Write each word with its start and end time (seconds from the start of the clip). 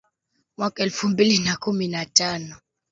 mwaka 0.57 0.83
elfu 0.83 1.07
mbili 1.07 1.39
na 1.39 1.57
kumi 1.57 1.87
na 1.87 2.05
tano 2.05 2.55